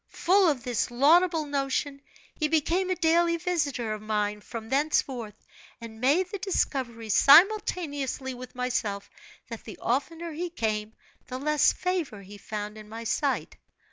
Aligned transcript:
Full 0.07 0.49
of 0.49 0.63
this 0.63 0.89
laudable 0.89 1.45
notion, 1.45 2.01
he 2.33 2.47
became 2.47 2.89
a 2.89 2.95
daily 2.95 3.37
visitor 3.37 3.93
of 3.93 4.01
mine 4.01 4.41
from 4.41 4.67
thenceforth, 4.69 5.35
and 5.79 6.01
made 6.01 6.31
the 6.31 6.39
discovery, 6.39 7.09
simultaneously 7.09 8.33
with 8.33 8.55
myself, 8.55 9.11
that 9.49 9.63
the 9.63 9.77
oftener 9.77 10.31
he 10.31 10.49
came 10.49 10.93
the 11.27 11.37
less 11.37 11.71
favor 11.71 12.23
he 12.23 12.39
found 12.39 12.79
in 12.79 12.89
my 12.89 13.03
sight. 13.03 13.57